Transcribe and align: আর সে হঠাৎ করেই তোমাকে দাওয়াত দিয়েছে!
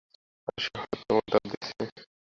আর 0.47 0.55
সে 0.57 0.69
হঠাৎ 0.71 0.91
করেই 0.91 1.09
তোমাকে 1.09 1.27
দাওয়াত 1.31 1.45
দিয়েছে! 1.51 2.03